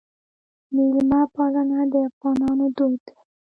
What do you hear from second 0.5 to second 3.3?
میلمه پالنه د افغانانو دود دی